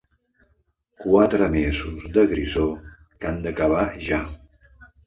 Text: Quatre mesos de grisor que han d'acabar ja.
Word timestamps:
Quatre 1.03 1.49
mesos 1.57 2.09
de 2.17 2.25
grisor 2.33 2.75
que 2.89 3.31
han 3.35 3.39
d'acabar 3.47 3.89
ja. 4.11 4.25